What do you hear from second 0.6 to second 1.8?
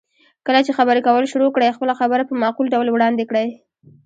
چې خبرې کول شروع کړئ،